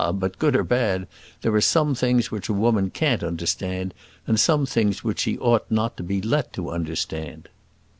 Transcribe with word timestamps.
but 0.15 0.39
good 0.39 0.55
or 0.55 0.63
bad, 0.63 1.07
there 1.43 1.53
are 1.53 1.61
some 1.61 1.93
things 1.93 2.31
which 2.31 2.49
a 2.49 2.53
woman 2.53 2.89
can't 2.89 3.21
understand, 3.21 3.93
and 4.25 4.39
some 4.39 4.65
things 4.65 5.03
which 5.03 5.19
she 5.19 5.37
ought 5.37 5.69
not 5.69 5.95
to 5.95 6.01
be 6.01 6.19
let 6.19 6.51
to 6.51 6.71
understand." 6.71 7.47